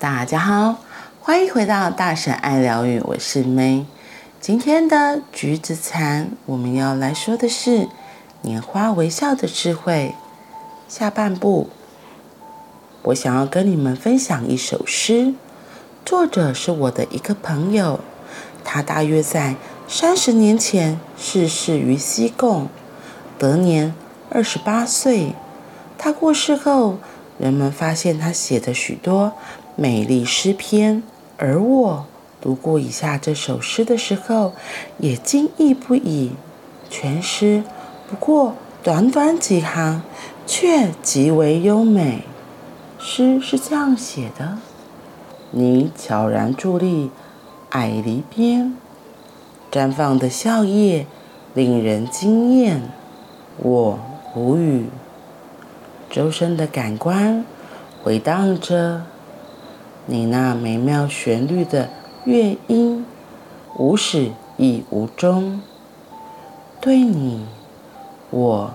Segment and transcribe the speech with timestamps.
[0.00, 0.76] 大家好，
[1.20, 3.84] 欢迎回到大婶爱疗愈，我是 May。
[4.40, 7.88] 今天的橘子禅，我们要来说的是
[8.44, 10.14] 拈花微笑的智慧。
[10.86, 11.68] 下半部，
[13.02, 15.34] 我想要跟你们分享一首诗，
[16.04, 17.98] 作者是我的一个朋友，
[18.62, 19.56] 他大约在
[19.88, 22.68] 三十年前逝世于西贡，
[23.36, 23.92] 得年
[24.30, 25.34] 二十八岁。
[25.98, 26.98] 他过世后，
[27.36, 29.32] 人们发现他写的许多
[29.80, 31.04] 美丽诗篇，
[31.36, 32.04] 而我
[32.40, 34.52] 读过以下这首诗的时候，
[34.98, 36.32] 也惊异不已。
[36.90, 37.62] 全诗
[38.10, 40.02] 不过短短几行，
[40.44, 42.24] 却极为优美。
[42.98, 44.58] 诗是这样写的：
[45.52, 47.12] 你悄然伫立
[47.70, 48.74] 矮篱边，
[49.70, 51.04] 绽放的笑靥
[51.54, 52.82] 令人惊艳。
[53.58, 53.96] 我
[54.34, 54.86] 无语，
[56.10, 57.44] 周身的感官
[58.02, 59.02] 回荡着。
[60.10, 61.90] 你那美妙旋律的
[62.24, 63.04] 乐音，
[63.76, 65.60] 无始亦无终。
[66.80, 67.44] 对你，
[68.30, 68.70] 我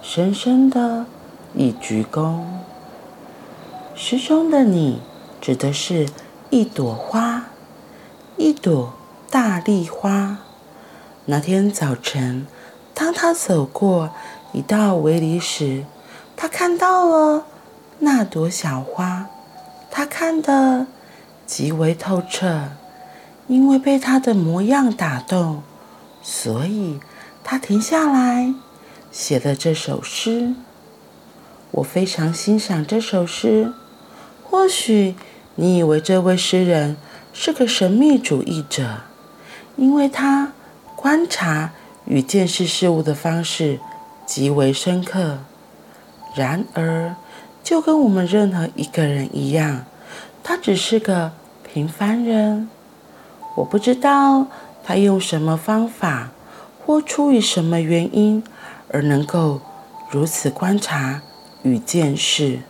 [0.00, 1.06] 深深的
[1.52, 2.42] 一鞠躬。
[3.96, 5.00] 诗中的你，
[5.40, 6.08] 指的是
[6.50, 7.46] 一朵花，
[8.36, 8.92] 一朵
[9.28, 10.38] 大丽花。
[11.24, 12.46] 那天早晨，
[12.94, 14.10] 当他走过
[14.52, 15.84] 一道围篱时，
[16.36, 17.46] 他看到了
[17.98, 19.26] 那朵小花。
[19.90, 20.86] 他看得
[21.46, 22.70] 极为透彻，
[23.46, 25.62] 因为被他的模样打动，
[26.22, 27.00] 所以
[27.42, 28.54] 他停下来
[29.10, 30.54] 写了这首诗。
[31.70, 33.72] 我非常欣赏这首诗。
[34.44, 35.14] 或许
[35.56, 36.96] 你以为这位诗人
[37.32, 39.00] 是个神秘主义者，
[39.76, 40.52] 因为他
[40.96, 41.72] 观察
[42.06, 43.78] 与见识事物的方式
[44.26, 45.38] 极为深刻。
[46.34, 47.14] 然而，
[47.62, 49.84] 就跟我们任何一个人一样，
[50.42, 52.68] 他只是个平凡人。
[53.56, 54.46] 我不知道
[54.84, 56.30] 他用什么方法，
[56.84, 58.42] 或出于什么原因，
[58.90, 59.60] 而能够
[60.10, 61.22] 如此观察
[61.62, 62.60] 与见识。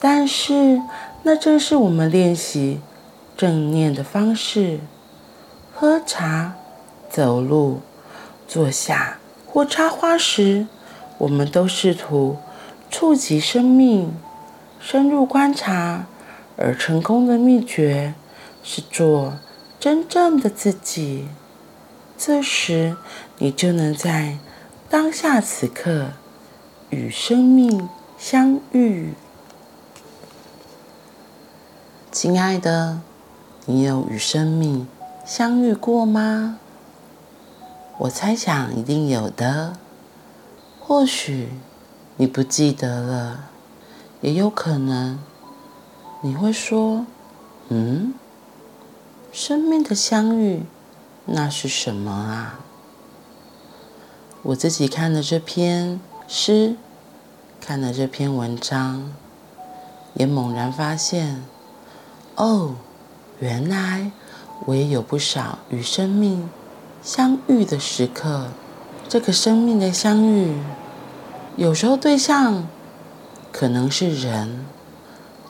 [0.00, 0.80] 但是，
[1.22, 2.80] 那正是我们练习
[3.36, 4.80] 正念的方式。
[5.74, 6.54] 喝茶、
[7.08, 7.80] 走路、
[8.48, 10.66] 坐下或插花时，
[11.18, 12.36] 我们都试图。
[12.90, 14.14] 触及生命，
[14.80, 16.06] 深入观察，
[16.56, 18.14] 而成功的秘诀
[18.62, 19.34] 是做
[19.78, 21.28] 真正的自己。
[22.16, 22.96] 这时，
[23.38, 24.38] 你就能在
[24.90, 26.08] 当下此刻
[26.90, 27.88] 与生命
[28.18, 29.12] 相遇。
[32.10, 33.00] 亲爱的，
[33.66, 34.88] 你有与生命
[35.24, 36.58] 相遇过吗？
[37.98, 39.74] 我猜想一定有的，
[40.80, 41.50] 或许。
[42.20, 43.44] 你不记得了，
[44.20, 45.20] 也有可能
[46.20, 47.06] 你会说
[47.70, 48.12] ：“嗯，
[49.32, 50.64] 生命的相遇，
[51.26, 52.58] 那是什么啊？”
[54.42, 56.74] 我自己看了这篇诗，
[57.60, 59.12] 看了这篇文章，
[60.14, 61.44] 也猛然发现，
[62.34, 62.74] 哦，
[63.38, 64.10] 原来
[64.66, 66.50] 我也有不少与生命
[67.00, 68.48] 相遇的时刻。
[69.08, 70.56] 这个生命的相遇。
[71.58, 72.68] 有时候对象
[73.50, 74.64] 可能是人，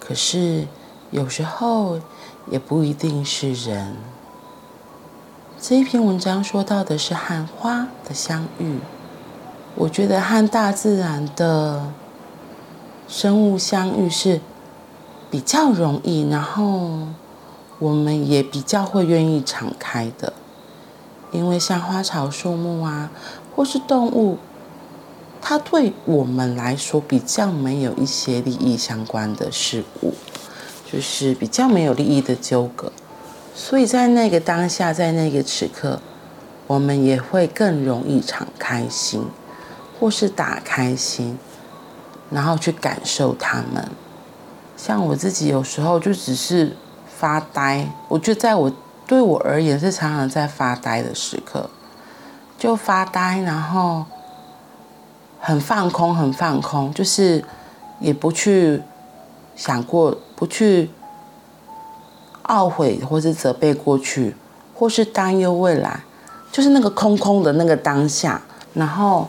[0.01, 0.67] 可是
[1.11, 2.01] 有时候
[2.51, 3.95] 也不一定是人。
[5.61, 8.79] 这一篇文章说到的是和花的相遇，
[9.75, 11.93] 我觉得和大自然的
[13.07, 14.41] 生物相遇是
[15.31, 17.01] 比较容易，然后
[17.79, 20.33] 我们也比较会愿意敞开的，
[21.33, 23.11] 因为像花草树木啊，
[23.55, 24.39] 或是动物。
[25.49, 30.13] 它对我们来说比较没有一些利益相关的事物，
[30.93, 32.93] 就是比较没有利益的纠葛，
[33.55, 36.03] 所以在那个当下，在那个时刻，
[36.67, 39.25] 我们也会更容易敞开心，
[39.99, 41.39] 或是打开心，
[42.29, 43.89] 然后去感受他们。
[44.77, 46.77] 像我自己有时候就只是
[47.19, 48.71] 发呆，我觉得在我
[49.07, 51.71] 对我而言是常常在发呆的时刻，
[52.59, 54.05] 就发呆，然后。
[55.41, 57.45] 很放空，很放空，就是
[58.01, 58.83] 也不去
[59.57, 60.91] 想过，不去
[62.45, 64.35] 懊悔或是责备过去，
[64.75, 66.01] 或是担忧未来，
[66.51, 68.43] 就是那个空空的那个当下，
[68.75, 69.29] 然后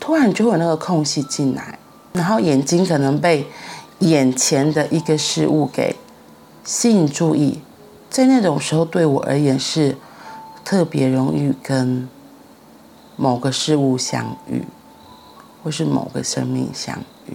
[0.00, 1.78] 突然就会有那个空隙进来，
[2.12, 3.46] 然后眼睛可能被
[4.00, 5.96] 眼前的一个事物给
[6.64, 7.60] 吸引注意，
[8.10, 9.96] 在那种时候对我而言是
[10.64, 12.08] 特别容易跟
[13.16, 14.64] 某个事物相遇。
[15.64, 16.94] 或是某个生命相
[17.26, 17.32] 遇，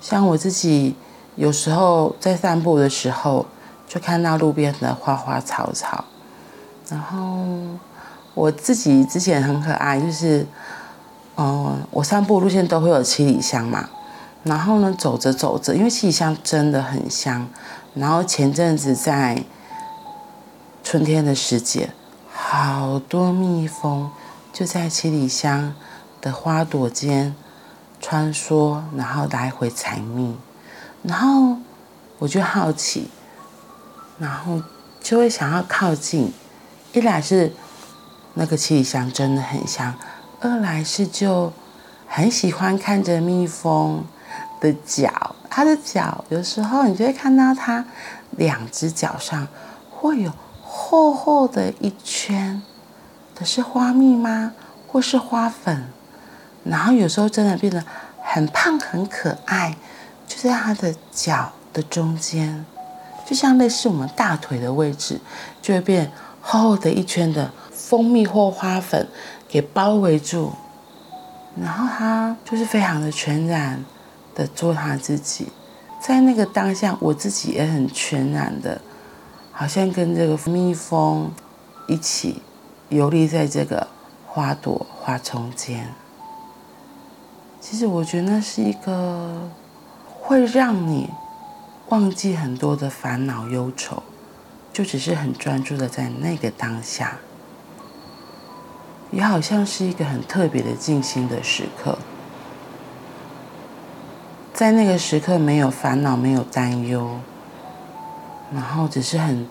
[0.00, 0.96] 像我自己
[1.34, 3.44] 有时候在散步的时候，
[3.86, 6.02] 就看到路边的花花草草。
[6.88, 7.46] 然后
[8.32, 10.46] 我自己之前很可爱，就是，
[11.36, 13.90] 嗯、我散步路线都会有七里香嘛。
[14.44, 17.46] 然后呢，走着走着，因为七里香真的很香。
[17.92, 19.44] 然后前阵子在
[20.82, 21.90] 春天的时节，
[22.32, 24.10] 好多蜜蜂
[24.52, 25.74] 就在七里香
[26.26, 27.32] 的花朵间
[28.00, 30.36] 穿梭，然后来回采蜜。
[31.04, 31.56] 然后
[32.18, 33.08] 我就好奇，
[34.18, 34.60] 然后
[35.00, 36.32] 就会想要靠近。
[36.92, 37.52] 一来是
[38.34, 39.94] 那个七里香真的很香，
[40.40, 41.52] 二来是就
[42.08, 44.04] 很喜欢看着蜜蜂
[44.60, 47.84] 的脚，它的脚有时候你就会看到它
[48.32, 49.46] 两只脚上
[49.92, 52.60] 会有厚厚的一圈，
[53.36, 54.54] 的是花蜜吗？
[54.88, 55.86] 或是花粉？
[56.68, 57.84] 然后有时候真的变得
[58.22, 59.76] 很胖很可爱，
[60.26, 62.66] 就在它的脚的中间，
[63.24, 65.20] 就像类似我们大腿的位置，
[65.62, 66.10] 就会变
[66.40, 69.06] 厚厚的一圈的蜂蜜或花粉
[69.48, 70.52] 给包围住，
[71.60, 73.84] 然后它就是非常的全然
[74.34, 75.48] 的做他自己，
[76.00, 78.80] 在那个当下，我自己也很全然的，
[79.52, 81.30] 好像跟这个蜜蜂
[81.86, 82.42] 一起
[82.88, 83.86] 游历在这个
[84.26, 85.94] 花朵花丛间。
[87.68, 89.50] 其实我觉得那是一个
[90.20, 91.10] 会让你
[91.88, 94.04] 忘记很多的烦恼忧愁，
[94.72, 97.16] 就只是很专注的在那个当下，
[99.10, 101.98] 也好像是一个很特别的静心的时刻。
[104.54, 107.18] 在那个时刻，没有烦恼，没有担忧，
[108.54, 109.44] 然后只是很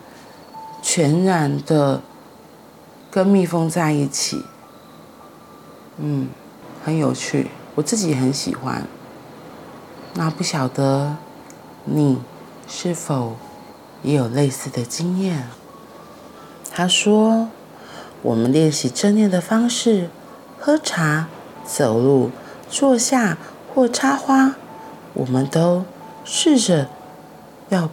[0.82, 2.02] 全然的
[3.12, 4.46] 跟蜜蜂在一起，
[5.98, 6.30] 嗯，
[6.82, 8.88] 很有趣，我自己很喜欢。
[10.14, 11.18] 那不晓得
[11.84, 12.22] 你
[12.68, 13.36] 是否
[14.02, 15.48] 也有类似的经验？
[16.72, 17.50] 他说，
[18.22, 20.10] 我们练习正念的方式，
[20.60, 21.28] 喝茶、
[21.66, 22.32] 走路、
[22.70, 23.38] 坐下
[23.74, 24.56] 或插花。
[25.14, 25.86] 我们都
[26.26, 26.90] 试着
[27.70, 27.90] 要，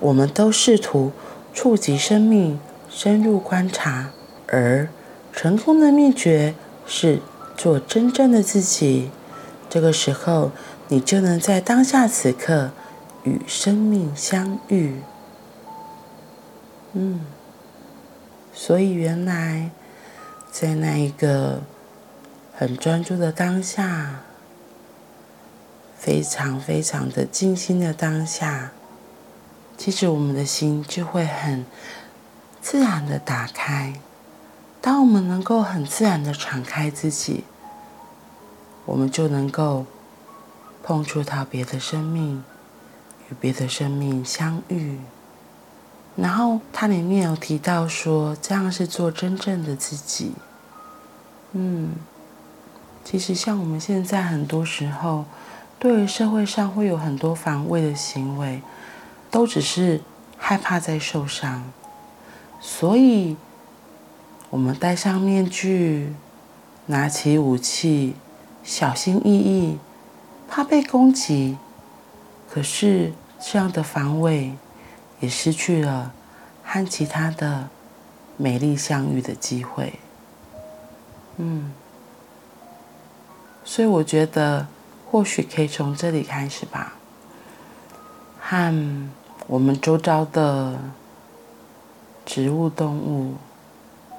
[0.00, 1.12] 我们都试图
[1.52, 2.58] 触及生命，
[2.88, 4.10] 深入观察，
[4.46, 4.88] 而
[5.32, 6.54] 成功的秘诀
[6.86, 7.20] 是
[7.58, 9.10] 做真正的自己。
[9.68, 10.52] 这个时候，
[10.88, 12.70] 你就能在当下此刻
[13.24, 15.02] 与生命相遇。
[16.94, 17.20] 嗯，
[18.54, 19.70] 所以原来
[20.50, 21.60] 在那一个
[22.56, 24.20] 很专注的当下。
[26.00, 28.70] 非常非常的静心的当下，
[29.76, 31.66] 其实我们的心就会很
[32.62, 33.94] 自然的打开。
[34.88, 37.44] 当我们能够很自然的敞开自己，
[38.86, 39.84] 我们就能够
[40.82, 42.42] 碰触到别的生命，
[43.28, 44.98] 与别的生命相遇。
[46.16, 50.32] 然后它里面有提到说，这样是做真正的自己。
[51.52, 51.90] 嗯，
[53.04, 55.26] 其实像我们现在很多时候。
[55.78, 58.62] 对于社会上会有很多防卫的行为，
[59.30, 60.00] 都只是
[60.38, 61.62] 害怕在受伤，
[62.58, 63.36] 所以
[64.50, 66.12] 我们戴上面具，
[66.86, 68.14] 拿起武器，
[68.62, 69.78] 小心翼翼，
[70.48, 71.56] 怕被攻击。
[72.50, 74.52] 可是这样的防卫
[75.20, 76.12] 也失去了
[76.64, 77.68] 和其他的
[78.36, 79.98] 美丽相遇的机会。
[81.36, 81.72] 嗯，
[83.64, 84.66] 所以我觉得。
[85.10, 86.92] 或许可以从这里开始吧，
[88.38, 89.10] 和
[89.46, 90.78] 我们周遭的
[92.26, 93.36] 植物、动物，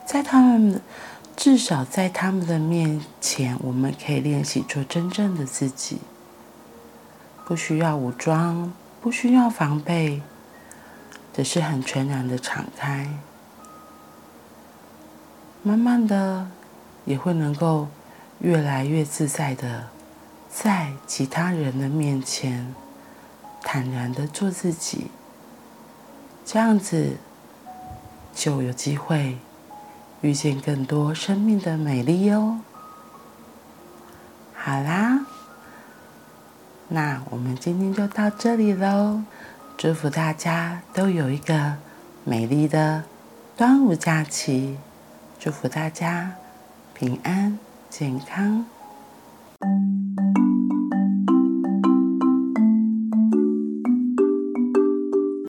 [0.10, 0.82] 在他们
[1.38, 6.00] 至少在他们的面前，我们可以练习做真正的自己，
[7.46, 10.24] 不需要武装，不需要防备，
[11.32, 13.08] 只是很全然的敞开，
[15.62, 16.50] 慢慢的
[17.06, 17.88] 也会能够
[18.40, 19.90] 越来越自在的。
[20.50, 22.74] 在其他人的面前，
[23.62, 25.12] 坦然的做自己，
[26.44, 27.18] 这样子
[28.34, 29.38] 就有机会
[30.22, 32.60] 遇见更多生命的美丽哦。
[34.54, 35.26] 好啦，
[36.90, 39.24] 那我们今天就到这里喽。
[39.78, 41.78] 祝福大家都有一个
[42.26, 43.06] 美丽的
[43.56, 44.78] 端午假期，
[45.40, 46.34] 祝福大家
[46.94, 47.58] 平安
[47.90, 48.66] 健康。